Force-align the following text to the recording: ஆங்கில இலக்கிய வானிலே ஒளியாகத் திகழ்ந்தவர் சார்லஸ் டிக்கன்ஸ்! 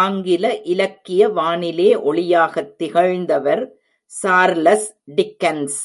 ஆங்கில 0.00 0.44
இலக்கிய 0.64 1.28
வானிலே 1.28 1.88
ஒளியாகத் 2.02 2.74
திகழ்ந்தவர் 2.76 3.64
சார்லஸ் 4.12 4.88
டிக்கன்ஸ்! 5.16 5.80